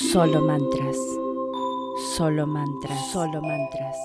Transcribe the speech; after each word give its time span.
Solo 0.00 0.40
mantras. 0.40 0.96
Solo 2.16 2.46
mantras. 2.46 3.12
Solo 3.12 3.42
mantras. 3.42 3.96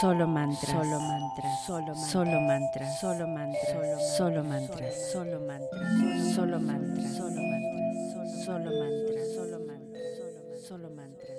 Solo 0.00 0.26
mantras. 0.26 0.72
Solo 0.72 1.00
mantras. 1.00 1.64
Solo 1.64 1.94
solo 1.94 2.40
mantras. 2.40 3.00
Solo 3.00 3.28
mantras. 3.28 4.16
Solo 4.16 4.42
mantras. 4.42 5.12
Solo 5.12 5.38
mantras. 5.38 6.34
Solo 6.34 6.58
mantras. 6.58 7.14
Solo 7.14 7.38
mantras. 7.38 8.44
Solo 8.44 8.70
mantras. 8.80 9.32
Solo 9.32 9.60
mantras. 9.60 10.66
Solo 10.66 10.90
mantras. 10.90 11.38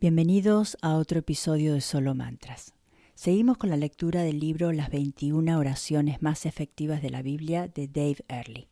Bienvenidos 0.00 0.78
a 0.80 0.94
otro 0.94 1.18
episodio 1.18 1.74
de 1.74 1.82
Solo 1.82 2.14
Mantras. 2.14 2.72
Seguimos 3.14 3.58
con 3.58 3.68
la 3.68 3.76
lectura 3.76 4.22
del 4.22 4.40
libro 4.40 4.72
Las 4.72 4.88
21 4.88 5.58
oraciones 5.58 6.22
más 6.22 6.46
efectivas 6.46 7.02
de 7.02 7.10
la 7.10 7.20
Biblia 7.20 7.68
de 7.68 7.86
Dave 7.86 8.24
Earley. 8.28 8.71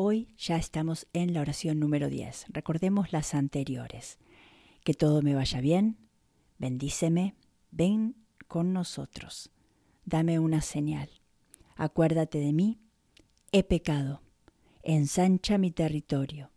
Hoy 0.00 0.28
ya 0.38 0.56
estamos 0.58 1.08
en 1.12 1.34
la 1.34 1.40
oración 1.40 1.80
número 1.80 2.08
10. 2.08 2.44
Recordemos 2.50 3.12
las 3.12 3.34
anteriores. 3.34 4.18
Que 4.84 4.94
todo 4.94 5.22
me 5.22 5.34
vaya 5.34 5.60
bien, 5.60 5.98
bendíceme, 6.56 7.34
ven 7.72 8.14
con 8.46 8.72
nosotros, 8.72 9.50
dame 10.04 10.38
una 10.38 10.60
señal, 10.60 11.10
acuérdate 11.74 12.38
de 12.38 12.52
mí, 12.52 12.78
he 13.50 13.64
pecado, 13.64 14.22
ensancha 14.84 15.58
mi 15.58 15.72
territorio, 15.72 16.52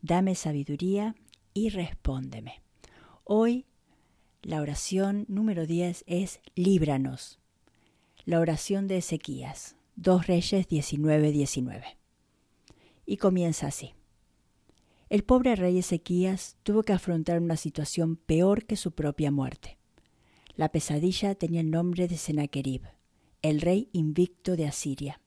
dame 0.00 0.36
sabiduría 0.36 1.16
y 1.52 1.70
respóndeme. 1.70 2.62
Hoy 3.24 3.66
la 4.42 4.60
oración 4.60 5.24
número 5.26 5.66
10 5.66 6.04
es 6.06 6.38
líbranos. 6.54 7.40
La 8.24 8.38
oración 8.38 8.86
de 8.86 8.98
Ezequías, 8.98 9.74
2 9.96 10.28
Reyes 10.28 10.68
19:19. 10.68 11.99
19 13.06 13.10
y 13.10 13.16
comienza 13.16 13.66
así. 13.66 13.94
El 15.08 15.24
pobre 15.24 15.56
rey 15.56 15.78
Ezequías 15.78 16.56
tuvo 16.62 16.82
que 16.84 16.92
afrontar 16.92 17.40
una 17.40 17.56
situación 17.56 18.16
peor 18.16 18.64
que 18.64 18.76
su 18.76 18.92
propia 18.92 19.30
muerte. 19.30 19.76
La 20.54 20.70
pesadilla 20.70 21.34
tenía 21.34 21.60
el 21.60 21.70
nombre 21.70 22.06
de 22.06 22.16
Sennacherib, 22.16 22.82
el 23.42 23.60
rey 23.60 23.88
invicto 23.92 24.56
de 24.56 24.66
Asiria. 24.66 25.20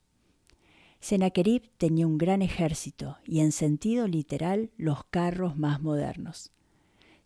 Sennacherib 1.00 1.70
tenía 1.76 2.06
un 2.06 2.16
gran 2.16 2.40
ejército 2.40 3.18
y 3.26 3.40
en 3.40 3.52
sentido 3.52 4.08
literal 4.08 4.70
los 4.78 5.04
carros 5.04 5.58
más 5.58 5.82
modernos. 5.82 6.50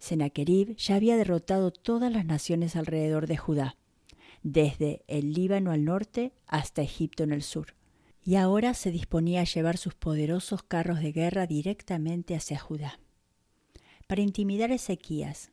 Sennacherib 0.01 0.77
ya 0.77 0.97
había 0.97 1.17
derrotado 1.17 1.71
todas 1.71 2.11
las 2.11 2.25
naciones 2.25 2.75
alrededor 2.75 3.29
de 3.29 3.37
Judá, 3.37 3.77
desde 4.43 5.05
el 5.07 5.33
Líbano 5.33 5.71
al 5.71 5.85
norte 5.85 6.33
hasta 6.47 6.83
Egipto 6.83 7.23
en 7.23 7.33
el 7.33 7.43
sur 7.43 7.78
y 8.29 8.37
ahora 8.37 8.75
se 8.75 8.91
disponía 8.91 9.41
a 9.41 9.45
llevar 9.45 9.79
sus 9.79 9.95
poderosos 9.95 10.63
carros 10.63 11.01
de 11.01 11.13
guerra 11.13 11.47
directamente 11.47 12.37
hacia 12.37 12.59
Judá. 12.59 13.01
Para 14.07 14.21
intimidar 14.21 14.71
a 14.71 14.75
Ezequías, 14.75 15.51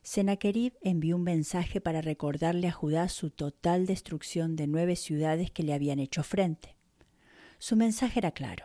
Sennacherib 0.00 0.72
envió 0.80 1.16
un 1.16 1.22
mensaje 1.24 1.82
para 1.82 2.00
recordarle 2.00 2.66
a 2.66 2.72
Judá 2.72 3.10
su 3.10 3.28
total 3.28 3.84
destrucción 3.84 4.56
de 4.56 4.66
nueve 4.66 4.96
ciudades 4.96 5.50
que 5.50 5.62
le 5.62 5.74
habían 5.74 5.98
hecho 5.98 6.22
frente. 6.22 6.76
Su 7.58 7.76
mensaje 7.76 8.20
era 8.20 8.30
claro. 8.30 8.64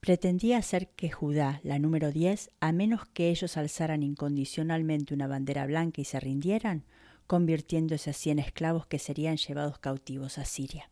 Pretendía 0.00 0.58
hacer 0.58 0.90
que 0.90 1.10
Judá, 1.10 1.62
la 1.64 1.78
número 1.78 2.12
diez, 2.12 2.50
a 2.60 2.72
menos 2.72 3.06
que 3.06 3.30
ellos 3.30 3.56
alzaran 3.56 4.02
incondicionalmente 4.02 5.14
una 5.14 5.28
bandera 5.28 5.64
blanca 5.64 6.02
y 6.02 6.04
se 6.04 6.20
rindieran, 6.20 6.84
convirtiéndose 7.26 8.10
así 8.10 8.28
en 8.28 8.38
esclavos 8.38 8.86
que 8.86 8.98
serían 8.98 9.38
llevados 9.38 9.78
cautivos 9.78 10.36
a 10.36 10.44
Siria. 10.44 10.90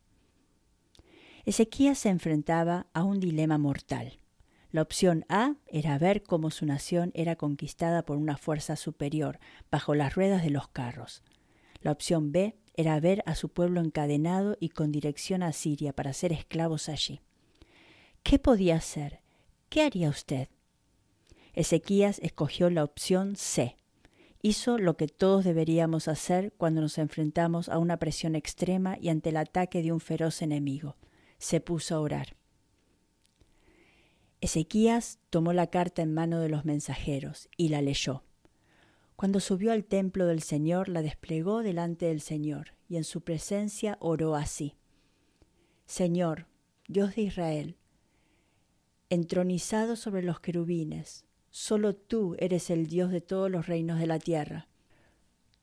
Ezequías 1.46 1.98
se 1.98 2.08
enfrentaba 2.08 2.86
a 2.94 3.04
un 3.04 3.20
dilema 3.20 3.58
mortal. 3.58 4.18
La 4.70 4.80
opción 4.80 5.26
A 5.28 5.56
era 5.66 5.98
ver 5.98 6.22
cómo 6.22 6.50
su 6.50 6.64
nación 6.64 7.10
era 7.14 7.36
conquistada 7.36 8.02
por 8.06 8.16
una 8.16 8.38
fuerza 8.38 8.76
superior 8.76 9.38
bajo 9.70 9.94
las 9.94 10.14
ruedas 10.14 10.42
de 10.42 10.48
los 10.48 10.68
carros. 10.68 11.22
La 11.82 11.92
opción 11.92 12.32
B 12.32 12.56
era 12.74 12.98
ver 12.98 13.22
a 13.26 13.34
su 13.34 13.50
pueblo 13.50 13.82
encadenado 13.82 14.56
y 14.58 14.70
con 14.70 14.90
dirección 14.90 15.42
a 15.42 15.52
Siria 15.52 15.92
para 15.92 16.14
ser 16.14 16.32
esclavos 16.32 16.88
allí. 16.88 17.20
¿Qué 18.22 18.38
podía 18.38 18.76
hacer? 18.76 19.20
¿Qué 19.68 19.82
haría 19.82 20.08
usted? 20.08 20.48
Ezequías 21.52 22.20
escogió 22.20 22.70
la 22.70 22.84
opción 22.84 23.36
C. 23.36 23.76
Hizo 24.40 24.78
lo 24.78 24.96
que 24.96 25.08
todos 25.08 25.44
deberíamos 25.44 26.08
hacer 26.08 26.54
cuando 26.56 26.80
nos 26.80 26.96
enfrentamos 26.96 27.68
a 27.68 27.76
una 27.76 27.98
presión 27.98 28.34
extrema 28.34 28.96
y 28.98 29.10
ante 29.10 29.28
el 29.28 29.36
ataque 29.36 29.82
de 29.82 29.92
un 29.92 30.00
feroz 30.00 30.40
enemigo 30.40 30.96
se 31.38 31.60
puso 31.60 31.94
a 31.94 32.00
orar. 32.00 32.36
Ezequías 34.40 35.18
tomó 35.30 35.52
la 35.52 35.68
carta 35.68 36.02
en 36.02 36.12
mano 36.12 36.40
de 36.40 36.48
los 36.48 36.64
mensajeros 36.64 37.48
y 37.56 37.68
la 37.68 37.80
leyó. 37.80 38.24
Cuando 39.16 39.40
subió 39.40 39.72
al 39.72 39.84
templo 39.84 40.26
del 40.26 40.42
Señor, 40.42 40.88
la 40.88 41.00
desplegó 41.00 41.62
delante 41.62 42.06
del 42.06 42.20
Señor 42.20 42.74
y 42.88 42.96
en 42.96 43.04
su 43.04 43.22
presencia 43.22 43.96
oró 44.00 44.34
así. 44.34 44.76
Señor, 45.86 46.46
Dios 46.88 47.14
de 47.14 47.22
Israel, 47.22 47.76
entronizado 49.08 49.96
sobre 49.96 50.22
los 50.22 50.40
querubines, 50.40 51.24
solo 51.50 51.94
tú 51.94 52.36
eres 52.38 52.70
el 52.70 52.86
Dios 52.86 53.10
de 53.10 53.20
todos 53.20 53.50
los 53.50 53.66
reinos 53.66 53.98
de 53.98 54.06
la 54.06 54.18
tierra. 54.18 54.68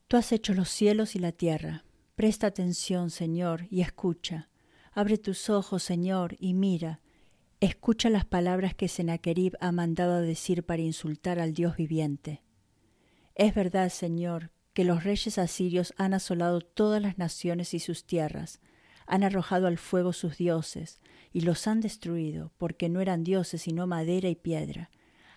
Tú 0.08 0.18
has 0.18 0.32
hecho 0.32 0.54
los 0.54 0.70
cielos 0.70 1.16
y 1.16 1.20
la 1.20 1.32
tierra. 1.32 1.86
Presta 2.16 2.48
atención, 2.48 3.10
Señor, 3.10 3.68
y 3.70 3.82
escucha. 3.82 4.50
Abre 4.94 5.18
tus 5.18 5.50
ojos, 5.50 5.84
Señor, 5.84 6.36
y 6.40 6.54
mira. 6.54 7.00
Escucha 7.62 8.10
las 8.10 8.26
palabras 8.26 8.76
que 8.76 8.90
Sennacherib 8.90 9.56
ha 9.62 9.72
mandado 9.72 10.20
decir 10.20 10.66
para 10.66 10.82
insultar 10.82 11.40
al 11.40 11.54
Dios 11.54 11.78
viviente. 11.78 12.44
Es 13.36 13.56
verdad, 13.56 13.90
Señor, 13.90 14.52
que 14.74 14.84
los 14.84 15.04
reyes 15.04 15.38
asirios 15.38 15.94
han 15.98 16.14
asolado 16.14 16.60
todas 16.60 17.02
las 17.02 17.18
naciones 17.18 17.74
y 17.74 17.80
sus 17.80 18.06
tierras, 18.06 18.60
han 19.08 19.24
arrojado 19.24 19.68
al 19.68 19.78
fuego 19.78 20.12
sus 20.12 20.38
dioses, 20.38 21.00
y 21.32 21.42
los 21.42 21.68
han 21.68 21.80
destruido, 21.80 22.52
porque 22.58 22.90
no 22.90 23.00
eran 23.00 23.24
dioses 23.24 23.62
sino 23.62 23.88
madera 23.88 24.28
y 24.28 24.36
piedra, 24.36 24.90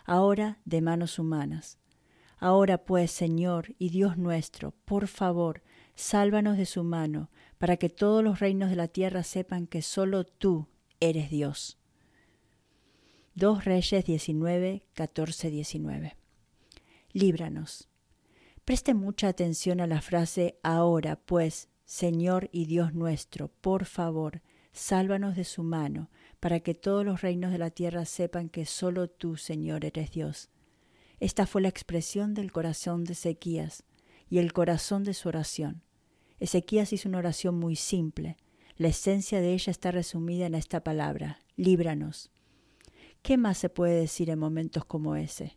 ahora 0.04 0.58
de 0.64 0.80
manos 0.80 1.18
humanas. 1.18 1.78
Ahora 2.38 2.84
pues, 2.84 3.12
Señor 3.12 3.74
y 3.78 3.90
Dios 3.90 4.18
nuestro, 4.18 4.72
por 4.84 5.06
favor, 5.06 5.62
sálvanos 5.94 6.56
de 6.56 6.66
su 6.66 6.82
mano, 6.84 7.30
para 7.64 7.78
que 7.78 7.88
todos 7.88 8.22
los 8.22 8.40
reinos 8.40 8.68
de 8.68 8.76
la 8.76 8.88
tierra 8.88 9.22
sepan 9.22 9.66
que 9.66 9.80
solo 9.80 10.24
tú 10.24 10.68
eres 11.00 11.30
Dios. 11.30 11.78
2 13.36 13.64
Reyes 13.64 14.04
19, 14.04 14.84
14, 14.92 15.48
19. 15.48 16.14
Líbranos. 17.14 17.88
Preste 18.66 18.92
mucha 18.92 19.28
atención 19.28 19.80
a 19.80 19.86
la 19.86 20.02
frase 20.02 20.58
ahora, 20.62 21.16
pues, 21.16 21.70
Señor 21.86 22.50
y 22.52 22.66
Dios 22.66 22.92
nuestro, 22.92 23.48
por 23.48 23.86
favor, 23.86 24.42
sálvanos 24.74 25.34
de 25.34 25.44
su 25.44 25.62
mano, 25.62 26.10
para 26.40 26.60
que 26.60 26.74
todos 26.74 27.02
los 27.02 27.22
reinos 27.22 27.50
de 27.50 27.56
la 27.56 27.70
tierra 27.70 28.04
sepan 28.04 28.50
que 28.50 28.66
solo 28.66 29.08
tú, 29.08 29.38
Señor, 29.38 29.86
eres 29.86 30.10
Dios. 30.10 30.50
Esta 31.18 31.46
fue 31.46 31.62
la 31.62 31.68
expresión 31.68 32.34
del 32.34 32.52
corazón 32.52 33.04
de 33.04 33.14
Ezequías 33.14 33.84
y 34.28 34.36
el 34.36 34.52
corazón 34.52 35.02
de 35.02 35.14
su 35.14 35.30
oración. 35.30 35.83
Ezequías 36.44 36.92
hizo 36.92 37.08
una 37.08 37.20
oración 37.20 37.58
muy 37.58 37.74
simple. 37.74 38.36
La 38.76 38.88
esencia 38.88 39.40
de 39.40 39.54
ella 39.54 39.70
está 39.70 39.92
resumida 39.92 40.44
en 40.44 40.54
esta 40.54 40.84
palabra, 40.84 41.38
líbranos. 41.56 42.30
¿Qué 43.22 43.38
más 43.38 43.56
se 43.56 43.70
puede 43.70 43.98
decir 43.98 44.28
en 44.28 44.40
momentos 44.40 44.84
como 44.84 45.16
ese? 45.16 45.56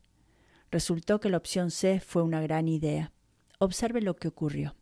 Resultó 0.71 1.19
que 1.19 1.29
la 1.29 1.35
opción 1.35 1.71
C 1.71 1.99
fue 1.99 2.23
una 2.23 2.39
gran 2.39 2.69
idea. 2.69 3.11
Observe 3.59 3.99
lo 3.99 4.15
que 4.15 4.29
ocurrió. 4.29 4.77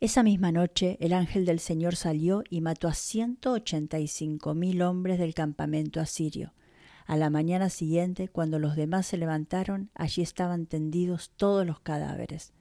Esa 0.00 0.22
misma 0.22 0.52
noche 0.52 0.98
el 1.00 1.14
ángel 1.14 1.46
del 1.46 1.58
Señor 1.58 1.96
salió 1.96 2.42
y 2.50 2.60
mató 2.60 2.88
a 2.88 2.94
ciento 2.94 3.52
ochenta 3.52 4.00
y 4.00 4.06
cinco 4.06 4.52
mil 4.54 4.82
hombres 4.82 5.18
del 5.18 5.32
campamento 5.32 5.98
asirio. 5.98 6.52
A 7.06 7.16
la 7.16 7.30
mañana 7.30 7.70
siguiente, 7.70 8.28
cuando 8.28 8.58
los 8.58 8.76
demás 8.76 9.06
se 9.06 9.16
levantaron, 9.16 9.90
allí 9.94 10.20
estaban 10.20 10.66
tendidos 10.66 11.30
todos 11.36 11.66
los 11.66 11.80
cadáveres. 11.80 12.52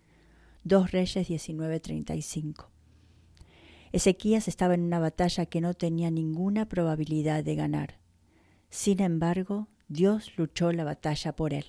2 0.67 0.91
Reyes 0.91 1.27
19:35. 1.29 2.71
Ezequías 3.91 4.47
estaba 4.47 4.73
en 4.73 4.81
una 4.81 4.97
batalla 4.97 5.45
que 5.45 5.61
no 5.61 5.75
tenía 5.75 6.09
ninguna 6.09 6.67
probabilidad 6.67 7.43
de 7.43 7.53
ganar. 7.53 7.99
Sin 8.71 8.99
embargo, 8.99 9.67
Dios 9.89 10.35
luchó 10.37 10.71
la 10.71 10.83
batalla 10.83 11.35
por 11.35 11.53
él. 11.53 11.65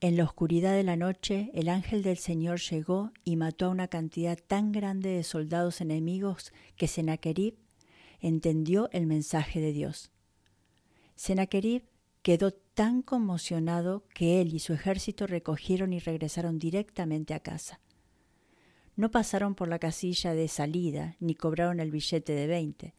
En 0.00 0.16
la 0.16 0.24
oscuridad 0.24 0.72
de 0.72 0.82
la 0.82 0.96
noche, 0.96 1.50
el 1.52 1.68
ángel 1.68 2.02
del 2.02 2.16
Señor 2.16 2.58
llegó 2.60 3.12
y 3.22 3.36
mató 3.36 3.66
a 3.66 3.68
una 3.68 3.88
cantidad 3.88 4.38
tan 4.38 4.72
grande 4.72 5.10
de 5.10 5.24
soldados 5.24 5.82
enemigos 5.82 6.54
que 6.76 6.88
Sennacherib 6.88 7.58
entendió 8.18 8.88
el 8.92 9.06
mensaje 9.06 9.60
de 9.60 9.74
Dios. 9.74 10.10
Sennacherib 11.16 11.82
quedó 12.22 12.52
tan 12.52 13.02
conmocionado 13.02 14.04
que 14.14 14.40
él 14.40 14.54
y 14.54 14.60
su 14.60 14.72
ejército 14.72 15.26
recogieron 15.26 15.92
y 15.92 15.98
regresaron 15.98 16.58
directamente 16.58 17.34
a 17.34 17.40
casa. 17.40 17.80
No 18.98 19.12
pasaron 19.12 19.54
por 19.54 19.68
la 19.68 19.78
casilla 19.78 20.34
de 20.34 20.48
salida 20.48 21.14
ni 21.20 21.36
cobraron 21.36 21.78
el 21.78 21.92
billete 21.92 22.32
de 22.32 22.48
veinte. 22.48 22.96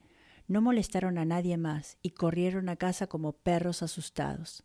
No 0.47 0.61
molestaron 0.61 1.17
a 1.17 1.25
nadie 1.25 1.57
más 1.57 1.97
y 2.01 2.11
corrieron 2.11 2.69
a 2.69 2.77
casa 2.77 3.07
como 3.07 3.33
perros 3.33 3.83
asustados. 3.83 4.63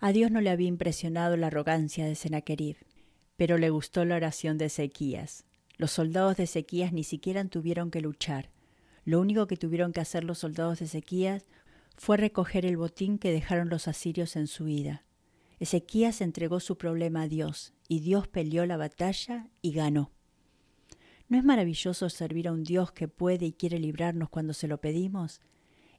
A 0.00 0.10
Dios 0.10 0.30
no 0.30 0.40
le 0.40 0.48
había 0.48 0.68
impresionado 0.68 1.36
la 1.36 1.48
arrogancia 1.48 2.06
de 2.06 2.14
Sennacherib, 2.14 2.78
pero 3.36 3.58
le 3.58 3.68
gustó 3.68 4.06
la 4.06 4.16
oración 4.16 4.56
de 4.56 4.64
Ezequías. 4.64 5.44
Los 5.76 5.90
soldados 5.90 6.38
de 6.38 6.44
Ezequías 6.44 6.94
ni 6.94 7.04
siquiera 7.04 7.44
tuvieron 7.44 7.90
que 7.90 8.00
luchar. 8.00 8.48
Lo 9.04 9.20
único 9.20 9.46
que 9.46 9.58
tuvieron 9.58 9.92
que 9.92 10.00
hacer 10.00 10.24
los 10.24 10.38
soldados 10.38 10.78
de 10.78 10.86
Ezequías 10.86 11.44
fue 11.98 12.16
recoger 12.16 12.64
el 12.64 12.78
botín 12.78 13.18
que 13.18 13.32
dejaron 13.32 13.68
los 13.68 13.86
asirios 13.86 14.36
en 14.36 14.46
su 14.46 14.66
ida. 14.66 15.04
Ezequías 15.60 16.22
entregó 16.22 16.58
su 16.58 16.78
problema 16.78 17.20
a 17.20 17.28
Dios, 17.28 17.74
y 17.86 18.00
Dios 18.00 18.28
peleó 18.28 18.64
la 18.64 18.78
batalla 18.78 19.50
y 19.60 19.72
ganó. 19.72 20.10
¿No 21.32 21.38
es 21.38 21.44
maravilloso 21.44 22.10
servir 22.10 22.46
a 22.46 22.52
un 22.52 22.62
Dios 22.62 22.92
que 22.92 23.08
puede 23.08 23.46
y 23.46 23.52
quiere 23.54 23.78
librarnos 23.78 24.28
cuando 24.28 24.52
se 24.52 24.68
lo 24.68 24.82
pedimos? 24.82 25.40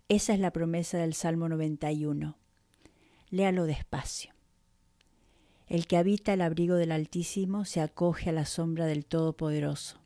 Esa 0.08 0.36
es 0.36 0.40
la 0.40 0.54
promesa 0.54 1.00
del 1.00 1.16
Salmo 1.16 1.50
91. 1.50 2.38
Léalo 3.32 3.66
despacio. 3.66 4.32
El 5.66 5.88
que 5.88 5.98
habita 5.98 6.34
el 6.34 6.42
abrigo 6.42 6.76
del 6.76 6.92
Altísimo 6.92 7.66
se 7.66 7.82
acoge 7.82 8.30
a 8.30 8.32
la 8.32 8.46
sombra 8.46 8.86
del 8.86 9.08
Todopoderoso. 9.08 10.04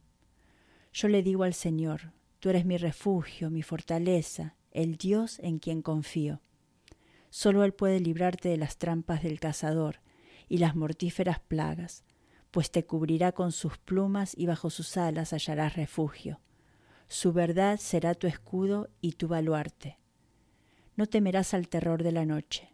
Yo 0.94 1.10
le 1.10 1.22
digo 1.24 1.44
al 1.44 1.54
Señor, 1.54 2.14
tú 2.40 2.50
eres 2.50 2.66
mi 2.66 2.78
refugio, 2.78 3.50
mi 3.50 3.64
fortaleza, 3.64 4.56
el 4.72 4.96
Dios 4.96 5.40
en 5.40 5.60
quien 5.60 5.82
confío. 5.82 6.40
Solo 7.32 7.66
Él 7.66 7.74
puede 7.74 8.00
librarte 8.00 8.48
de 8.48 8.56
las 8.56 8.78
trampas 8.78 9.24
del 9.24 9.42
cazador 9.42 10.00
y 10.48 10.60
las 10.60 10.74
mortíferas 10.78 11.42
plagas, 11.42 12.06
pues 12.58 12.72
te 12.72 12.88
cubrirá 12.88 13.34
con 13.34 13.52
sus 13.52 13.78
plumas 13.78 14.34
y 14.36 14.48
bajo 14.48 14.72
sus 14.72 14.98
alas 14.98 15.32
hallarás 15.32 15.76
refugio. 15.76 16.40
Su 17.08 17.32
verdad 17.32 17.78
será 17.80 18.16
tu 18.16 18.26
escudo 18.26 18.90
y 19.00 19.12
tu 19.12 19.28
baluarte. 19.28 20.00
No 20.96 21.06
temerás 21.06 21.54
al 21.54 21.68
terror 21.68 22.02
de 22.02 22.12
la 22.12 22.26
noche, 22.26 22.74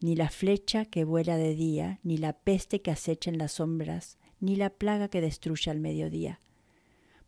ni 0.00 0.16
la 0.16 0.30
flecha 0.30 0.84
que 0.84 1.04
vuela 1.04 1.36
de 1.36 1.54
día, 1.54 2.00
ni 2.02 2.16
la 2.16 2.32
peste 2.32 2.82
que 2.82 2.90
acecha 2.90 3.30
en 3.30 3.38
las 3.38 3.52
sombras, 3.52 4.18
ni 4.40 4.56
la 4.56 4.68
plaga 4.68 5.06
que 5.06 5.20
destruye 5.20 5.70
al 5.70 5.78
mediodía. 5.78 6.40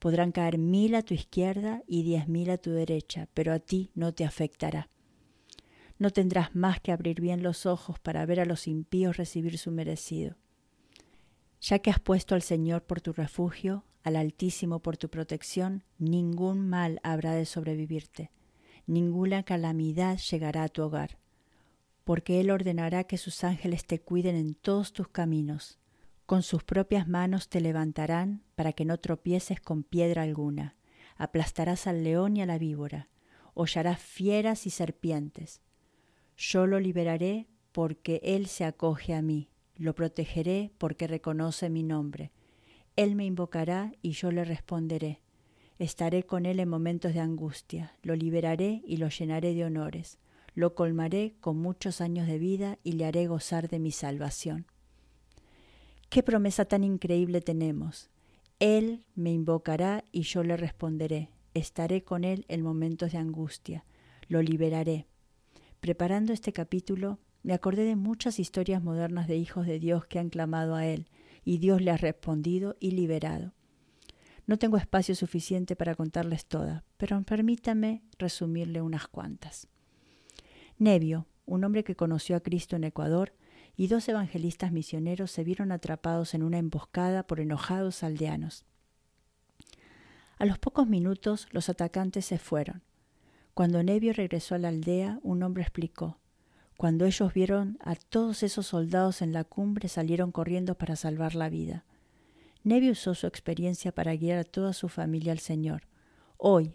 Podrán 0.00 0.32
caer 0.32 0.58
mil 0.58 0.96
a 0.96 1.02
tu 1.02 1.14
izquierda 1.14 1.84
y 1.86 2.02
diez 2.02 2.26
mil 2.26 2.50
a 2.50 2.58
tu 2.58 2.72
derecha, 2.72 3.28
pero 3.32 3.52
a 3.52 3.60
ti 3.60 3.92
no 3.94 4.12
te 4.12 4.24
afectará. 4.24 4.90
No 5.98 6.10
tendrás 6.10 6.52
más 6.56 6.80
que 6.80 6.90
abrir 6.90 7.20
bien 7.20 7.44
los 7.44 7.64
ojos 7.64 8.00
para 8.00 8.26
ver 8.26 8.40
a 8.40 8.44
los 8.44 8.66
impíos 8.66 9.18
recibir 9.18 9.56
su 9.56 9.70
merecido. 9.70 10.41
Ya 11.62 11.78
que 11.78 11.90
has 11.90 12.00
puesto 12.00 12.34
al 12.34 12.42
Señor 12.42 12.82
por 12.82 13.00
tu 13.00 13.12
refugio, 13.12 13.84
al 14.02 14.16
Altísimo 14.16 14.80
por 14.80 14.96
tu 14.96 15.08
protección, 15.08 15.84
ningún 15.96 16.68
mal 16.68 16.98
habrá 17.04 17.34
de 17.34 17.46
sobrevivirte, 17.46 18.32
ninguna 18.88 19.44
calamidad 19.44 20.18
llegará 20.18 20.64
a 20.64 20.68
tu 20.68 20.82
hogar, 20.82 21.18
porque 22.02 22.40
Él 22.40 22.50
ordenará 22.50 23.04
que 23.04 23.16
sus 23.16 23.44
ángeles 23.44 23.84
te 23.86 24.00
cuiden 24.00 24.34
en 24.34 24.54
todos 24.56 24.92
tus 24.92 25.06
caminos. 25.06 25.78
Con 26.26 26.42
sus 26.42 26.64
propias 26.64 27.06
manos 27.06 27.48
te 27.48 27.60
levantarán 27.60 28.42
para 28.56 28.72
que 28.72 28.84
no 28.84 28.98
tropieces 28.98 29.60
con 29.60 29.84
piedra 29.84 30.22
alguna. 30.22 30.74
Aplastarás 31.16 31.86
al 31.86 32.02
león 32.02 32.36
y 32.36 32.42
a 32.42 32.46
la 32.46 32.58
víbora, 32.58 33.08
hollarás 33.54 34.00
fieras 34.00 34.66
y 34.66 34.70
serpientes. 34.70 35.60
Yo 36.36 36.66
lo 36.66 36.80
liberaré 36.80 37.46
porque 37.70 38.20
Él 38.24 38.48
se 38.48 38.64
acoge 38.64 39.14
a 39.14 39.22
mí, 39.22 39.51
lo 39.76 39.94
protegeré 39.94 40.72
porque 40.78 41.06
reconoce 41.06 41.70
mi 41.70 41.82
nombre 41.82 42.32
él 42.96 43.16
me 43.16 43.24
invocará 43.24 43.92
y 44.02 44.12
yo 44.12 44.30
le 44.30 44.44
responderé. 44.44 45.20
Estaré 45.78 46.24
con 46.24 46.46
él 46.46 46.60
en 46.60 46.68
momentos 46.68 47.14
de 47.14 47.20
angustia, 47.20 47.96
lo 48.02 48.14
liberaré 48.14 48.82
y 48.86 48.98
lo 48.98 49.08
llenaré 49.08 49.54
de 49.54 49.64
honores, 49.64 50.18
lo 50.54 50.74
colmaré 50.74 51.34
con 51.40 51.56
muchos 51.56 52.00
años 52.00 52.26
de 52.26 52.38
vida 52.38 52.78
y 52.84 52.92
le 52.92 53.06
haré 53.06 53.26
gozar 53.26 53.68
de 53.68 53.78
mi 53.78 53.90
salvación. 53.90 54.66
Qué 56.10 56.22
promesa 56.22 56.66
tan 56.66 56.84
increíble 56.84 57.40
tenemos. 57.40 58.10
Él 58.58 59.06
me 59.14 59.32
invocará 59.32 60.04
y 60.12 60.22
yo 60.22 60.42
le 60.44 60.56
responderé. 60.56 61.30
Estaré 61.54 62.04
con 62.04 62.24
él 62.24 62.44
en 62.48 62.62
momentos 62.62 63.12
de 63.12 63.18
angustia, 63.18 63.84
lo 64.28 64.42
liberaré. 64.42 65.06
Preparando 65.80 66.32
este 66.32 66.52
capítulo, 66.52 67.18
me 67.42 67.54
acordé 67.54 67.84
de 67.84 67.96
muchas 67.96 68.38
historias 68.38 68.82
modernas 68.82 69.26
de 69.26 69.36
hijos 69.36 69.66
de 69.66 69.78
Dios 69.78 70.06
que 70.06 70.18
han 70.18 70.28
clamado 70.28 70.74
a 70.74 70.86
Él 70.86 71.08
y 71.44 71.58
Dios 71.58 71.82
le 71.82 71.90
ha 71.90 71.96
respondido 71.96 72.76
y 72.78 72.92
liberado. 72.92 73.52
No 74.46 74.58
tengo 74.58 74.76
espacio 74.76 75.14
suficiente 75.14 75.76
para 75.76 75.94
contarles 75.94 76.46
todas, 76.46 76.84
pero 76.96 77.20
permítame 77.22 78.02
resumirle 78.18 78.80
unas 78.80 79.08
cuantas. 79.08 79.68
Nevio, 80.78 81.26
un 81.46 81.64
hombre 81.64 81.84
que 81.84 81.96
conoció 81.96 82.36
a 82.36 82.40
Cristo 82.40 82.76
en 82.76 82.84
Ecuador, 82.84 83.32
y 83.74 83.86
dos 83.86 84.06
evangelistas 84.08 84.70
misioneros 84.70 85.30
se 85.30 85.44
vieron 85.44 85.72
atrapados 85.72 86.34
en 86.34 86.42
una 86.42 86.58
emboscada 86.58 87.26
por 87.26 87.40
enojados 87.40 88.02
aldeanos. 88.02 88.66
A 90.38 90.44
los 90.44 90.58
pocos 90.58 90.86
minutos 90.86 91.48
los 91.52 91.70
atacantes 91.70 92.26
se 92.26 92.38
fueron. 92.38 92.82
Cuando 93.54 93.82
Nevio 93.82 94.12
regresó 94.12 94.54
a 94.54 94.58
la 94.58 94.68
aldea, 94.68 95.20
un 95.22 95.42
hombre 95.42 95.62
explicó 95.62 96.18
cuando 96.82 97.06
ellos 97.06 97.32
vieron 97.32 97.78
a 97.78 97.94
todos 97.94 98.42
esos 98.42 98.66
soldados 98.66 99.22
en 99.22 99.32
la 99.32 99.44
cumbre, 99.44 99.86
salieron 99.86 100.32
corriendo 100.32 100.74
para 100.74 100.96
salvar 100.96 101.36
la 101.36 101.48
vida. 101.48 101.84
Nevi 102.64 102.90
usó 102.90 103.14
su 103.14 103.28
experiencia 103.28 103.92
para 103.92 104.16
guiar 104.16 104.40
a 104.40 104.42
toda 104.42 104.72
su 104.72 104.88
familia 104.88 105.30
al 105.30 105.38
Señor. 105.38 105.86
Hoy 106.38 106.74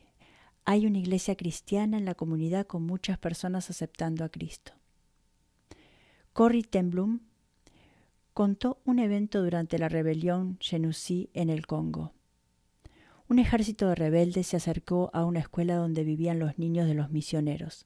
hay 0.63 0.86
una 0.86 1.00
iglesia 1.00 1.36
cristiana 1.36 1.98
en 1.98 2.06
la 2.06 2.15
comunidad 2.15 2.65
con 2.68 2.83
muchas 2.83 3.18
personas 3.18 3.69
aceptando 3.69 4.24
a 4.24 4.30
Cristo. 4.30 4.71
Corrie 6.31 6.63
Tenblum 6.63 7.19
contó 8.33 8.80
un 8.86 9.00
evento 9.00 9.44
durante 9.44 9.77
la 9.77 9.89
rebelión 9.89 10.56
Genusí 10.62 11.30
en 11.33 11.50
el 11.50 11.68
Congo. 11.68 12.13
Un 13.27 13.39
ejército 13.39 13.89
de 13.89 13.95
rebeldes 13.95 14.48
se 14.48 14.56
acercó 14.56 15.10
a 15.12 15.25
una 15.25 15.39
escuela 15.39 15.75
donde 15.75 16.06
vivían 16.06 16.39
los 16.39 16.57
niños 16.57 16.88
de 16.88 16.94
los 16.94 17.12
misioneros. 17.12 17.86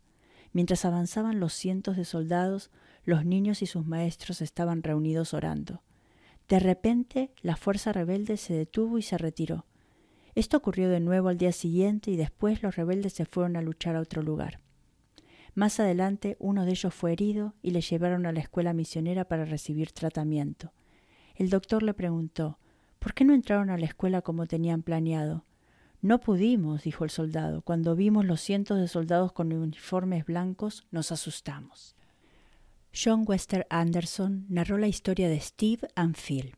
Mientras 0.54 0.86
avanzaban 0.86 1.40
los 1.40 1.54
cientos 1.54 1.98
de 1.98 2.06
soldados, 2.06 2.72
los 3.04 3.26
niños 3.26 3.62
y 3.62 3.66
sus 3.66 3.86
maestros 3.86 4.42
estaban 4.42 4.84
reunidos 4.84 5.34
orando. 5.34 5.82
De 6.48 6.60
repente, 6.60 7.32
la 7.42 7.56
fuerza 7.56 7.94
rebelde 7.94 8.38
se 8.38 8.54
detuvo 8.54 8.98
y 8.98 9.02
se 9.02 9.18
retiró. 9.18 9.66
Esto 10.36 10.58
ocurrió 10.58 10.90
de 10.90 11.00
nuevo 11.00 11.30
al 11.30 11.38
día 11.38 11.52
siguiente 11.52 12.12
y 12.12 12.16
después 12.16 12.64
los 12.64 12.76
rebeldes 12.76 13.14
se 13.14 13.26
fueron 13.26 13.56
a 13.56 13.62
luchar 13.62 13.96
a 13.96 14.02
otro 14.02 14.22
lugar. 14.22 14.60
Más 15.54 15.80
adelante, 15.80 16.38
uno 16.40 16.66
de 16.66 16.72
ellos 16.72 16.94
fue 16.94 17.12
herido 17.12 17.56
y 17.62 17.72
le 17.72 17.82
llevaron 17.82 18.26
a 18.26 18.32
la 18.32 18.40
escuela 18.40 18.74
misionera 18.74 19.26
para 19.26 19.46
recibir 19.46 19.92
tratamiento. 19.92 20.72
El 21.36 21.50
doctor 21.50 21.84
le 21.84 21.94
preguntó 21.94 22.58
¿Por 23.00 23.14
qué 23.14 23.26
no 23.26 23.34
entraron 23.34 23.70
a 23.70 23.78
la 23.78 23.86
escuela 23.86 24.22
como 24.22 24.46
tenían 24.46 24.84
planeado? 24.84 25.44
No 26.02 26.20
pudimos, 26.20 26.84
dijo 26.84 27.04
el 27.04 27.12
soldado. 27.12 27.62
Cuando 27.62 27.96
vimos 27.96 28.26
los 28.26 28.42
cientos 28.42 28.80
de 28.80 28.88
soldados 28.88 29.34
con 29.34 29.54
uniformes 29.54 30.26
blancos, 30.26 30.88
nos 30.90 31.12
asustamos. 31.12 31.96
John 32.92 33.24
Wester 33.28 33.68
Anderson 33.70 34.46
narró 34.50 34.80
la 34.80 34.88
historia 34.88 35.30
de 35.30 35.40
Steve 35.40 35.88
and 35.96 36.18
Phil, 36.18 36.56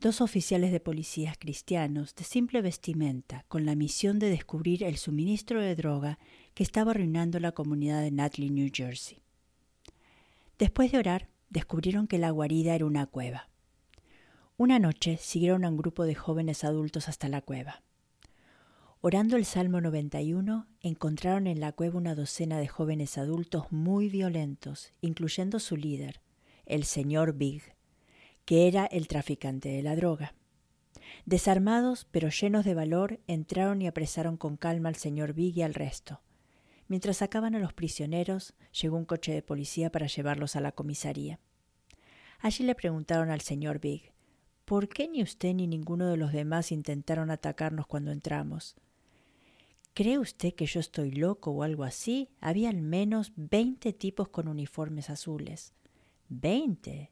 dos 0.00 0.20
oficiales 0.20 0.72
de 0.72 0.80
policías 0.80 1.38
cristianos 1.38 2.16
de 2.16 2.24
simple 2.24 2.62
vestimenta, 2.62 3.44
con 3.46 3.64
la 3.64 3.76
misión 3.76 4.18
de 4.18 4.28
descubrir 4.28 4.82
el 4.82 4.96
suministro 4.96 5.62
de 5.62 5.76
droga 5.76 6.18
que 6.54 6.64
estaba 6.64 6.90
arruinando 6.90 7.38
la 7.38 7.52
comunidad 7.52 8.02
de 8.02 8.10
Nutley, 8.10 8.50
New 8.50 8.70
Jersey. 8.72 9.22
Después 10.58 10.90
de 10.90 10.98
orar, 10.98 11.28
descubrieron 11.48 12.08
que 12.08 12.18
la 12.18 12.30
guarida 12.30 12.74
era 12.74 12.86
una 12.86 13.06
cueva. 13.06 13.48
Una 14.56 14.78
noche 14.78 15.16
siguieron 15.16 15.64
a 15.64 15.68
un 15.68 15.76
grupo 15.76 16.04
de 16.04 16.16
jóvenes 16.16 16.64
adultos 16.64 17.08
hasta 17.08 17.28
la 17.28 17.40
cueva. 17.40 17.82
Orando 19.02 19.38
el 19.38 19.46
Salmo 19.46 19.80
91, 19.80 20.66
encontraron 20.82 21.46
en 21.46 21.58
la 21.58 21.72
cueva 21.72 21.96
una 21.96 22.14
docena 22.14 22.58
de 22.58 22.68
jóvenes 22.68 23.16
adultos 23.16 23.72
muy 23.72 24.10
violentos, 24.10 24.92
incluyendo 25.00 25.58
su 25.58 25.78
líder, 25.78 26.20
el 26.66 26.84
señor 26.84 27.32
Big, 27.32 27.62
que 28.44 28.68
era 28.68 28.84
el 28.84 29.08
traficante 29.08 29.70
de 29.70 29.82
la 29.82 29.96
droga. 29.96 30.34
Desarmados, 31.24 32.06
pero 32.10 32.28
llenos 32.28 32.66
de 32.66 32.74
valor, 32.74 33.20
entraron 33.26 33.80
y 33.80 33.86
apresaron 33.86 34.36
con 34.36 34.58
calma 34.58 34.90
al 34.90 34.96
señor 34.96 35.32
Big 35.32 35.56
y 35.56 35.62
al 35.62 35.72
resto. 35.72 36.20
Mientras 36.86 37.16
sacaban 37.16 37.54
a 37.54 37.58
los 37.58 37.72
prisioneros, 37.72 38.52
llegó 38.82 38.98
un 38.98 39.06
coche 39.06 39.32
de 39.32 39.40
policía 39.40 39.90
para 39.90 40.08
llevarlos 40.08 40.56
a 40.56 40.60
la 40.60 40.72
comisaría. 40.72 41.40
Allí 42.38 42.64
le 42.64 42.74
preguntaron 42.74 43.30
al 43.30 43.40
señor 43.40 43.80
Big, 43.80 44.12
¿por 44.66 44.90
qué 44.90 45.08
ni 45.08 45.22
usted 45.22 45.54
ni 45.54 45.66
ninguno 45.66 46.06
de 46.06 46.18
los 46.18 46.32
demás 46.32 46.70
intentaron 46.70 47.30
atacarnos 47.30 47.86
cuando 47.86 48.12
entramos? 48.12 48.76
¿Cree 49.94 50.18
usted 50.18 50.54
que 50.54 50.66
yo 50.66 50.80
estoy 50.80 51.10
loco 51.10 51.50
o 51.50 51.62
algo 51.62 51.84
así? 51.84 52.28
Había 52.40 52.70
al 52.70 52.80
menos 52.80 53.32
veinte 53.36 53.92
tipos 53.92 54.28
con 54.28 54.46
uniformes 54.48 55.10
azules. 55.10 55.74
¿Veinte? 56.28 57.10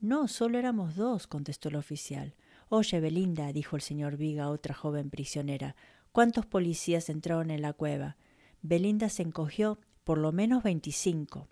No, 0.00 0.26
solo 0.26 0.58
éramos 0.58 0.96
dos, 0.96 1.26
contestó 1.26 1.68
el 1.68 1.76
oficial. 1.76 2.34
Oye, 2.68 2.98
Belinda, 3.00 3.52
dijo 3.52 3.76
el 3.76 3.82
señor 3.82 4.16
Viga 4.16 4.44
a 4.44 4.50
otra 4.50 4.74
joven 4.74 5.10
prisionera, 5.10 5.76
¿cuántos 6.12 6.46
policías 6.46 7.08
entraron 7.10 7.50
en 7.50 7.62
la 7.62 7.74
cueva? 7.74 8.16
Belinda 8.62 9.10
se 9.10 9.22
encogió, 9.22 9.78
por 10.02 10.18
lo 10.18 10.32
menos 10.32 10.62
veinticinco. 10.62 11.48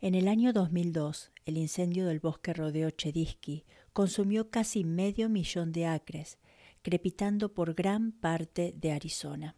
En 0.00 0.14
el 0.14 0.28
año 0.28 0.54
2002, 0.54 1.30
el 1.44 1.58
incendio 1.58 2.06
del 2.06 2.20
bosque 2.20 2.54
rodeo 2.54 2.90
Chedisky 2.90 3.64
consumió 3.92 4.48
casi 4.50 4.84
medio 4.84 5.28
millón 5.28 5.72
de 5.72 5.84
acres, 5.86 6.38
crepitando 6.82 7.52
por 7.52 7.74
gran 7.74 8.12
parte 8.12 8.74
de 8.76 8.92
Arizona. 8.92 9.56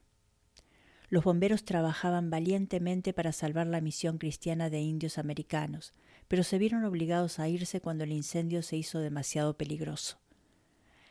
Los 1.08 1.24
bomberos 1.24 1.64
trabajaban 1.64 2.30
valientemente 2.30 3.12
para 3.12 3.32
salvar 3.32 3.66
la 3.66 3.80
misión 3.80 4.18
cristiana 4.18 4.70
de 4.70 4.80
indios 4.80 5.18
americanos, 5.18 5.92
pero 6.26 6.42
se 6.42 6.58
vieron 6.58 6.84
obligados 6.84 7.38
a 7.38 7.48
irse 7.48 7.80
cuando 7.80 8.04
el 8.04 8.12
incendio 8.12 8.62
se 8.62 8.78
hizo 8.78 8.98
demasiado 8.98 9.58
peligroso. 9.58 10.18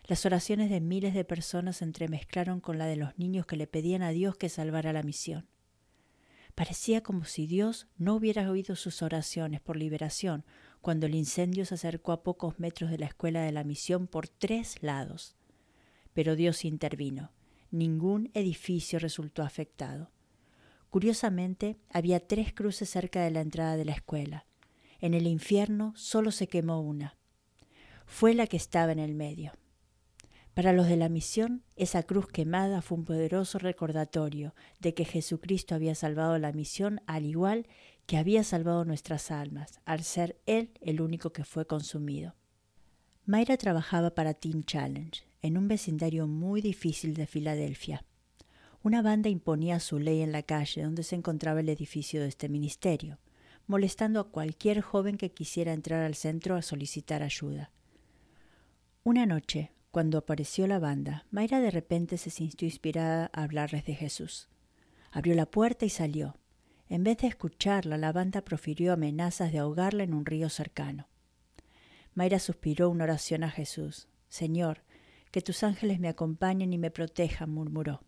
Las 0.05 0.25
oraciones 0.25 0.69
de 0.69 0.81
miles 0.81 1.13
de 1.13 1.23
personas 1.23 1.77
se 1.77 1.85
entremezclaron 1.85 2.59
con 2.59 2.79
la 2.79 2.87
de 2.87 2.95
los 2.95 3.17
niños 3.19 3.45
que 3.45 3.55
le 3.55 3.67
pedían 3.67 4.01
a 4.01 4.09
Dios 4.09 4.35
que 4.35 4.49
salvara 4.49 4.91
la 4.91 5.03
misión. 5.03 5.47
Parecía 6.55 7.01
como 7.01 7.23
si 7.25 7.45
Dios 7.45 7.87
no 7.97 8.15
hubiera 8.15 8.49
oído 8.49 8.75
sus 8.75 9.03
oraciones 9.03 9.61
por 9.61 9.77
liberación 9.77 10.43
cuando 10.81 11.05
el 11.05 11.15
incendio 11.15 11.65
se 11.65 11.75
acercó 11.75 12.11
a 12.11 12.23
pocos 12.23 12.59
metros 12.59 12.89
de 12.89 12.97
la 12.97 13.05
escuela 13.05 13.43
de 13.43 13.51
la 13.51 13.63
misión 13.63 14.07
por 14.07 14.27
tres 14.27 14.81
lados. 14.81 15.35
Pero 16.13 16.35
Dios 16.35 16.65
intervino 16.65 17.31
ningún 17.71 18.29
edificio 18.33 18.99
resultó 18.99 19.43
afectado. 19.43 20.11
Curiosamente, 20.89 21.77
había 21.89 22.19
tres 22.19 22.53
cruces 22.53 22.89
cerca 22.89 23.23
de 23.23 23.31
la 23.31 23.41
entrada 23.41 23.77
de 23.77 23.85
la 23.85 23.93
escuela. 23.93 24.45
En 24.99 25.13
el 25.13 25.25
infierno 25.25 25.93
solo 25.95 26.31
se 26.31 26.47
quemó 26.47 26.81
una. 26.81 27.17
Fue 28.05 28.33
la 28.33 28.45
que 28.45 28.57
estaba 28.57 28.91
en 28.91 28.99
el 28.99 29.15
medio. 29.15 29.53
Para 30.53 30.73
los 30.73 30.87
de 30.87 30.97
la 30.97 31.07
misión, 31.07 31.63
esa 31.77 32.03
cruz 32.03 32.27
quemada 32.27 32.81
fue 32.81 32.97
un 32.97 33.05
poderoso 33.05 33.57
recordatorio 33.57 34.53
de 34.81 34.93
que 34.93 35.05
Jesucristo 35.05 35.75
había 35.75 35.95
salvado 35.95 36.37
la 36.37 36.51
misión 36.51 36.99
al 37.07 37.25
igual 37.25 37.67
que 38.05 38.17
había 38.17 38.43
salvado 38.43 38.83
nuestras 38.83 39.31
almas, 39.31 39.79
al 39.85 40.03
ser 40.03 40.41
Él 40.45 40.71
el 40.81 40.99
único 40.99 41.31
que 41.31 41.45
fue 41.45 41.65
consumido. 41.65 42.35
Mayra 43.25 43.55
trabajaba 43.55 44.13
para 44.13 44.33
Teen 44.33 44.65
Challenge, 44.65 45.23
en 45.41 45.57
un 45.57 45.67
vecindario 45.67 46.27
muy 46.27 46.62
difícil 46.62 47.13
de 47.13 47.27
Filadelfia. 47.27 48.05
Una 48.83 49.01
banda 49.01 49.29
imponía 49.29 49.79
su 49.79 50.00
ley 50.00 50.21
en 50.21 50.31
la 50.31 50.43
calle 50.43 50.83
donde 50.83 51.03
se 51.03 51.15
encontraba 51.15 51.60
el 51.60 51.69
edificio 51.69 52.21
de 52.21 52.27
este 52.27 52.50
ministerio, 52.50 53.19
molestando 53.67 54.19
a 54.19 54.29
cualquier 54.29 54.81
joven 54.81 55.17
que 55.17 55.31
quisiera 55.31 55.74
entrar 55.74 56.03
al 56.03 56.15
centro 56.15 56.55
a 56.55 56.62
solicitar 56.62 57.24
ayuda. 57.24 57.71
Una 59.03 59.25
noche, 59.25 59.71
cuando 59.91 60.17
apareció 60.17 60.67
la 60.67 60.79
banda, 60.79 61.25
Mayra 61.31 61.60
de 61.60 61.69
repente 61.69 62.17
se 62.17 62.29
sintió 62.29 62.67
inspirada 62.67 63.29
a 63.33 63.43
hablarles 63.43 63.86
de 63.86 63.93
Jesús. 63.93 64.48
Abrió 65.12 65.36
la 65.36 65.45
puerta 65.45 65.86
y 65.86 65.89
salió. 65.89 66.38
En 66.88 67.03
vez 67.03 67.17
de 67.19 67.27
escucharla, 67.27 67.98
la 67.98 68.12
banda 68.12 68.41
profirió 68.41 68.93
amenazas 68.93 69.51
de 69.51 69.60
ahogarla 69.60 70.03
en 70.03 70.13
un 70.13 70.25
río 70.25 70.50
cercano. 70.50 71.07
Mayra 72.13 72.39
suspiró 72.39 72.89
una 72.89 73.05
oración 73.05 73.43
a 73.43 73.50
Jesús. 73.50 74.07
Señor, 74.27 74.81
que 75.31 75.41
tus 75.41 75.63
ángeles 75.63 76.00
me 76.00 76.09
acompañen 76.09 76.73
y 76.73 76.77
me 76.77 76.91
protejan, 76.91 77.50
murmuró. 77.50 78.01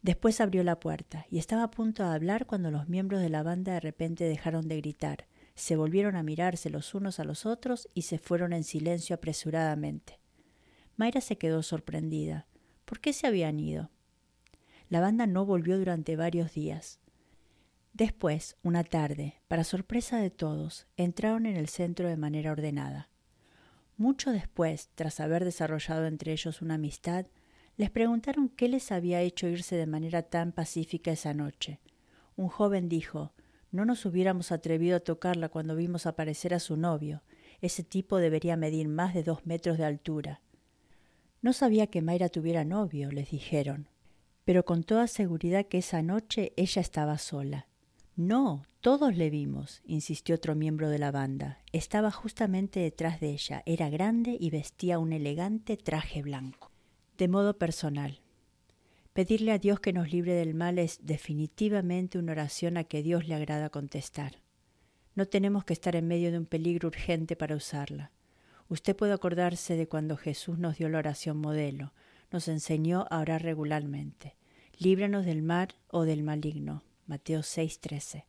Después 0.00 0.40
abrió 0.40 0.62
la 0.62 0.78
puerta 0.78 1.26
y 1.28 1.38
estaba 1.38 1.64
a 1.64 1.70
punto 1.70 2.04
de 2.04 2.14
hablar 2.14 2.46
cuando 2.46 2.70
los 2.70 2.88
miembros 2.88 3.20
de 3.20 3.28
la 3.28 3.42
banda 3.42 3.72
de 3.72 3.80
repente 3.80 4.24
dejaron 4.24 4.68
de 4.68 4.76
gritar, 4.76 5.26
se 5.58 5.74
volvieron 5.74 6.14
a 6.14 6.22
mirarse 6.22 6.70
los 6.70 6.94
unos 6.94 7.18
a 7.18 7.24
los 7.24 7.44
otros 7.44 7.88
y 7.92 8.02
se 8.02 8.18
fueron 8.18 8.52
en 8.52 8.62
silencio 8.62 9.16
apresuradamente. 9.16 10.20
Mayra 10.96 11.20
se 11.20 11.36
quedó 11.36 11.64
sorprendida. 11.64 12.46
¿Por 12.84 13.00
qué 13.00 13.12
se 13.12 13.26
habían 13.26 13.58
ido? 13.58 13.90
La 14.88 15.00
banda 15.00 15.26
no 15.26 15.44
volvió 15.44 15.76
durante 15.76 16.14
varios 16.14 16.54
días. 16.54 17.00
Después, 17.92 18.56
una 18.62 18.84
tarde, 18.84 19.40
para 19.48 19.64
sorpresa 19.64 20.18
de 20.18 20.30
todos, 20.30 20.86
entraron 20.96 21.44
en 21.44 21.56
el 21.56 21.68
centro 21.68 22.08
de 22.08 22.16
manera 22.16 22.52
ordenada. 22.52 23.10
Mucho 23.98 24.30
después, 24.30 24.90
tras 24.94 25.18
haber 25.18 25.44
desarrollado 25.44 26.06
entre 26.06 26.32
ellos 26.32 26.62
una 26.62 26.74
amistad, 26.74 27.26
les 27.76 27.90
preguntaron 27.90 28.48
qué 28.48 28.68
les 28.68 28.92
había 28.92 29.20
hecho 29.20 29.48
irse 29.48 29.74
de 29.74 29.86
manera 29.86 30.22
tan 30.22 30.52
pacífica 30.52 31.10
esa 31.10 31.34
noche. 31.34 31.80
Un 32.36 32.48
joven 32.48 32.88
dijo 32.88 33.32
No 33.72 33.84
nos 33.84 34.06
hubiéramos 34.06 34.52
atrevido 34.52 34.96
a 34.96 35.00
tocarla 35.00 35.48
cuando 35.48 35.74
vimos 35.74 36.06
aparecer 36.06 36.54
a 36.54 36.60
su 36.60 36.76
novio. 36.76 37.22
Ese 37.60 37.82
tipo 37.82 38.18
debería 38.18 38.56
medir 38.56 38.88
más 38.88 39.14
de 39.14 39.24
dos 39.24 39.46
metros 39.46 39.78
de 39.78 39.84
altura. 39.84 40.42
No 41.42 41.52
sabía 41.52 41.88
que 41.88 42.02
Mayra 42.02 42.28
tuviera 42.28 42.64
novio, 42.64 43.10
les 43.10 43.30
dijeron, 43.30 43.88
pero 44.44 44.64
con 44.64 44.82
toda 44.84 45.08
seguridad 45.08 45.66
que 45.66 45.78
esa 45.78 46.02
noche 46.02 46.52
ella 46.56 46.82
estaba 46.82 47.18
sola. 47.18 47.67
No, 48.18 48.66
todos 48.80 49.16
le 49.16 49.30
vimos, 49.30 49.80
insistió 49.86 50.34
otro 50.34 50.56
miembro 50.56 50.88
de 50.88 50.98
la 50.98 51.12
banda. 51.12 51.60
Estaba 51.72 52.10
justamente 52.10 52.80
detrás 52.80 53.20
de 53.20 53.30
ella, 53.30 53.62
era 53.64 53.90
grande 53.90 54.36
y 54.40 54.50
vestía 54.50 54.98
un 54.98 55.12
elegante 55.12 55.76
traje 55.76 56.22
blanco. 56.22 56.72
De 57.16 57.28
modo 57.28 57.58
personal. 57.58 58.18
Pedirle 59.12 59.52
a 59.52 59.58
Dios 59.58 59.78
que 59.78 59.92
nos 59.92 60.10
libre 60.10 60.32
del 60.32 60.54
mal 60.54 60.80
es 60.80 60.98
definitivamente 61.06 62.18
una 62.18 62.32
oración 62.32 62.76
a 62.76 62.82
que 62.82 63.04
Dios 63.04 63.28
le 63.28 63.36
agrada 63.36 63.70
contestar. 63.70 64.42
No 65.14 65.26
tenemos 65.26 65.64
que 65.64 65.74
estar 65.74 65.94
en 65.94 66.08
medio 66.08 66.32
de 66.32 66.38
un 66.38 66.46
peligro 66.46 66.88
urgente 66.88 67.36
para 67.36 67.54
usarla. 67.54 68.10
Usted 68.68 68.96
puede 68.96 69.12
acordarse 69.12 69.76
de 69.76 69.86
cuando 69.86 70.16
Jesús 70.16 70.58
nos 70.58 70.76
dio 70.76 70.88
la 70.88 70.98
oración 70.98 71.36
modelo, 71.36 71.92
nos 72.32 72.48
enseñó 72.48 73.06
a 73.10 73.20
orar 73.20 73.44
regularmente. 73.44 74.34
Líbranos 74.76 75.24
del 75.24 75.42
mal 75.42 75.68
o 75.86 76.02
del 76.02 76.24
maligno. 76.24 76.82
Mateo 77.08 77.40
6:13. 77.40 78.26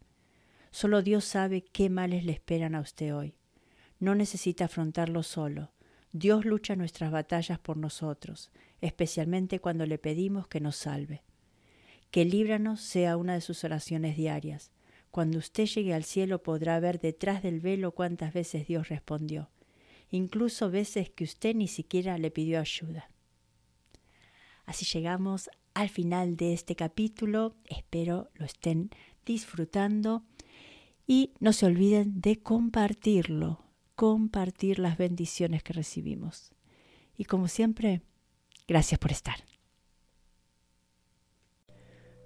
Solo 0.71 1.01
Dios 1.01 1.25
sabe 1.25 1.63
qué 1.63 1.89
males 1.89 2.24
le 2.24 2.31
esperan 2.31 2.75
a 2.75 2.79
usted 2.79 3.13
hoy. 3.13 3.36
No 4.00 4.15
necesita 4.15 4.65
afrontarlo 4.65 5.21
solo. 5.21 5.74
Dios 6.13 6.45
lucha 6.45 6.77
nuestras 6.77 7.12
batallas 7.12 7.59
por 7.59 7.75
nosotros, 7.75 8.51
especialmente 8.79 9.59
cuando 9.59 9.86
le 9.86 9.98
pedimos 9.98 10.48
que 10.48 10.62
nos 10.62 10.77
salve. 10.77 11.24
Que 12.09 12.24
líbranos 12.24 12.79
sea 12.79 13.17
una 13.17 13.33
de 13.33 13.41
sus 13.41 13.65
oraciones 13.65 14.15
diarias. 14.15 14.71
Cuando 15.12 15.39
usted 15.39 15.65
llegue 15.65 15.93
al 15.93 16.05
cielo 16.05 16.41
podrá 16.41 16.79
ver 16.79 17.01
detrás 17.01 17.43
del 17.43 17.59
velo 17.59 17.91
cuántas 17.91 18.33
veces 18.33 18.65
Dios 18.65 18.88
respondió, 18.88 19.50
incluso 20.09 20.71
veces 20.71 21.09
que 21.09 21.25
usted 21.25 21.53
ni 21.53 21.67
siquiera 21.67 22.17
le 22.17 22.31
pidió 22.31 22.62
ayuda. 22.62 23.09
Así 24.65 24.86
llegamos 24.86 25.50
al 25.79 25.89
final 25.89 26.36
de 26.36 26.53
este 26.53 26.75
capítulo. 26.75 27.55
Espero 27.65 28.29
lo 28.36 28.45
estén 28.45 28.89
disfrutando 29.25 30.24
y 31.07 31.31
no 31.39 31.53
se 31.53 31.65
olviden 31.65 32.19
de 32.19 32.41
compartirlo, 32.41 33.63
compartir 33.95 34.77
las 34.79 34.98
bendiciones 34.98 35.63
que 35.63 35.74
recibimos. 35.74 36.51
Y 37.17 37.25
como 37.25 37.48
siempre, 37.48 38.01
gracias 38.67 39.00
por 39.00 39.12
estar. 39.12 39.38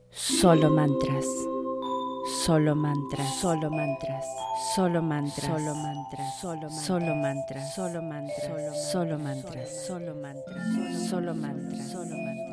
Solo 0.09 0.71
mantras. 0.71 1.27
Solo 2.45 2.73
mantras, 2.73 3.35
solo 3.41 3.69
mantras, 3.69 4.25
solo 4.75 5.01
mantras, 5.01 5.45
solo 5.45 5.75
mantras, 5.75 6.39
solo 6.39 6.65
mantras, 6.65 6.85
solo 6.85 7.15
mantras, 7.15 7.75
solo 7.75 8.01
mantras, 8.01 8.91
solo 8.91 9.19
mantras, 9.19 9.83
solo 9.85 10.15
mantras, 10.15 10.15
solo 10.15 10.15
mantras, 10.15 11.09
solo 11.09 11.35
mantras 11.35 11.91
solo 11.91 12.15
mantra, 12.15 12.52